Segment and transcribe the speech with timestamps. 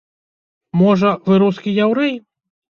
[0.81, 2.13] Можа, вы рускі яўрэй?